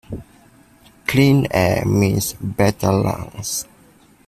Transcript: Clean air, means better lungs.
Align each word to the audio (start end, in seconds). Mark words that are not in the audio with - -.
Clean 1.05 1.45
air, 1.51 1.85
means 1.85 2.33
better 2.33 2.91
lungs. 2.91 3.67